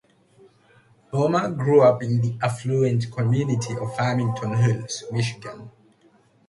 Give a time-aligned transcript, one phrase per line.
[1.13, 5.69] Ballmer grew up in the affluent community of Farmington Hills, Michigan.